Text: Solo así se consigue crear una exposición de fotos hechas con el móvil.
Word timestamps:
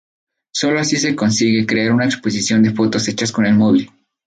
Solo 0.51 0.79
así 0.79 0.97
se 0.97 1.15
consigue 1.15 1.67
crear 1.67 1.91
una 1.91 2.05
exposición 2.05 2.63
de 2.63 2.71
fotos 2.73 3.07
hechas 3.07 3.31
con 3.31 3.45
el 3.45 3.53
móvil. 3.53 3.91